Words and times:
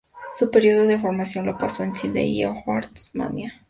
Su 0.35 0.49
periodo 0.49 0.87
de 0.87 0.99
formación 0.99 1.45
lo 1.45 1.59
pasó 1.59 1.83
en 1.83 1.95
Sídney 1.95 2.31
y 2.35 2.41
en 2.41 2.49
Hobart, 2.57 2.91
Tasmania. 2.91 3.53